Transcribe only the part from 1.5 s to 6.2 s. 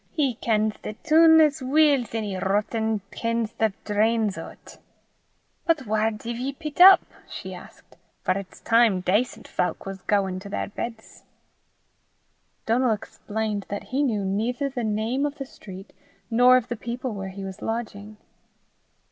weel 's ony rottan kens the drains o' 't. But whaur